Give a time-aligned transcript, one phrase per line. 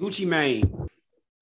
[0.00, 0.88] Gucci Mane.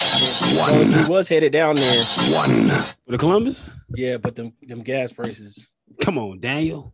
[0.00, 2.04] So he was headed down there.
[2.34, 2.68] One.
[2.68, 3.70] For the Columbus?
[3.94, 5.68] Yeah, but them them gas prices.
[6.00, 6.90] Come on, Daniel.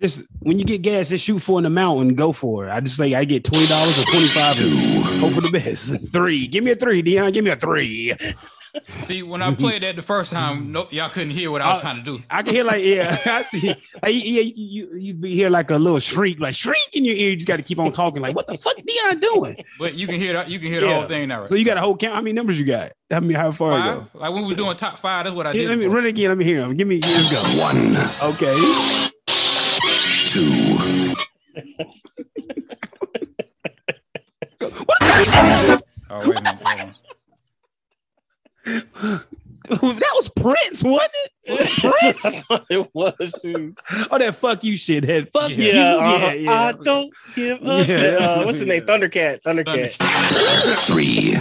[0.00, 2.70] Just when you get gas, just shoot for in the mountain, go for it.
[2.70, 4.56] I just say I get twenty dollars or twenty five.
[5.20, 5.96] Hope for the best.
[6.12, 6.46] Three.
[6.46, 7.32] Give me a three, Dion.
[7.32, 8.14] Give me a three.
[9.02, 11.78] See, when I played that the first time, no, y'all couldn't hear what I was
[11.78, 12.22] Uh, trying to do.
[12.30, 13.68] I can hear like yeah, I see.
[13.68, 17.14] Like, yeah, you, you you be hear like a little shriek, like shriek in your
[17.14, 17.30] ear.
[17.30, 18.20] You just got to keep on talking.
[18.22, 19.56] Like what the fuck Dion doing?
[19.78, 20.50] But you can hear that.
[20.50, 20.98] You can hear the Yeah.
[20.98, 21.40] whole thing now.
[21.40, 21.48] Right?
[21.48, 22.14] So you got a whole count.
[22.14, 22.92] How many numbers you got?
[23.10, 23.34] How many?
[23.34, 24.06] How far I go?
[24.14, 25.68] Like when we were doing top five, that's what I Yeah, did.
[25.70, 25.96] let me before.
[25.96, 26.28] run it again.
[26.30, 26.76] Let me hear them.
[26.76, 27.00] Give me.
[27.00, 27.60] Let's go.
[27.60, 27.96] One.
[28.22, 28.56] Okay.
[30.28, 31.14] Two.
[40.44, 41.10] Prince, wasn't
[41.44, 41.70] it?
[41.80, 42.44] Prince.
[42.70, 43.74] it was too.
[44.10, 45.30] Oh, that fuck you shit head.
[45.32, 45.56] Fuck Yeah.
[45.56, 45.64] you.
[45.72, 46.62] Yeah, Yeah, uh, yeah.
[46.64, 47.88] I don't give up.
[47.88, 47.96] Yeah.
[48.20, 48.82] Uh, what's his name?
[48.82, 49.40] Thundercat.
[49.42, 49.94] Thundercat.
[50.86, 51.36] Three.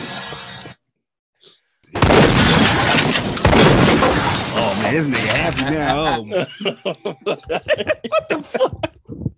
[4.56, 6.18] Oh man, this nigga happy now.
[6.20, 6.24] Oh.
[8.04, 9.33] what the fuck?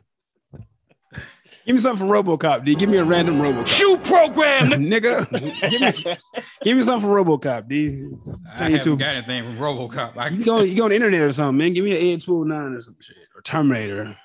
[1.66, 2.76] Give me something from RoboCop, D.
[2.76, 3.66] Give me a random RoboCop.
[3.66, 4.70] Shoe program.
[4.70, 5.28] nigga.
[5.72, 6.18] give, me,
[6.62, 8.12] give me something from RoboCop, D.
[8.52, 10.16] I Tell you haven't to- got anything from RoboCop.
[10.16, 11.74] I, You go, you go on the internet or something, man.
[11.74, 14.16] Give me an Ed 209 or some shit or Terminator.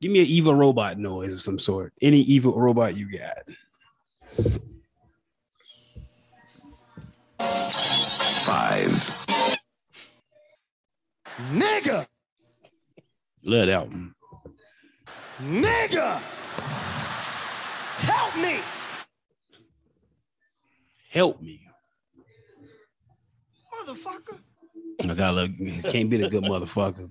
[0.00, 1.92] Give me an evil robot noise of some sort.
[2.00, 3.42] Any evil robot you got.
[8.46, 9.26] Five.
[11.52, 12.06] Nigga.
[13.44, 13.90] Let out.
[15.40, 16.18] Nigga.
[17.98, 18.58] Help me.
[21.10, 21.60] Help me.
[23.72, 24.38] Motherfucker.
[25.02, 25.50] I gotta look.
[25.52, 27.10] He can't be the good motherfucker.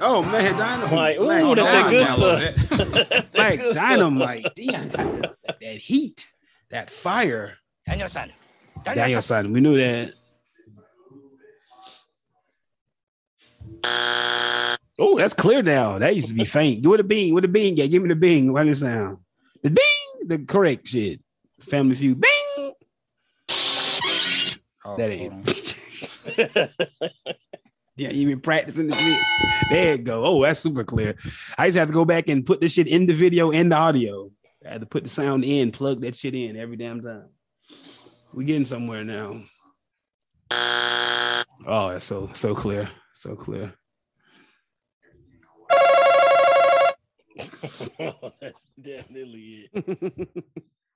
[0.00, 1.20] Oh man, dynamite!
[1.20, 3.34] Like, ooh, Like, that's that good stuff.
[3.34, 4.44] like Good dynamite.
[4.54, 6.26] That, that heat,
[6.70, 7.54] that fire.
[7.86, 8.32] Daniel-san.
[8.84, 10.14] Daniel son, we knew that.
[14.98, 15.98] Oh, that's clear now.
[15.98, 16.84] That used to be faint.
[16.84, 17.32] It a bing.
[17.34, 17.76] With a bing.
[17.76, 18.52] Yeah, give me the bing.
[18.52, 19.18] What does it sound?
[19.62, 21.20] The bing, the correct shit.
[21.60, 22.20] Family Feud.
[22.20, 22.72] Bing.
[24.84, 25.54] Oh, That ain't.
[27.98, 29.18] Yeah, you been practicing the shit.
[29.70, 30.24] There you go.
[30.24, 31.16] Oh, that's super clear.
[31.58, 33.76] I just have to go back and put this shit in the video and the
[33.76, 34.30] audio.
[34.64, 37.28] I had to put the sound in, plug that shit in every damn time.
[38.32, 39.42] We're getting somewhere now.
[41.66, 42.88] Oh, that's so so clear.
[43.14, 43.74] So clear.
[48.00, 50.44] Oh, that's definitely it.